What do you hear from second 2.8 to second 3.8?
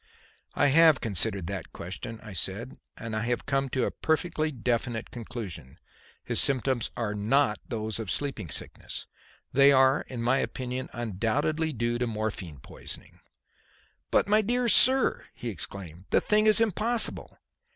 "and have come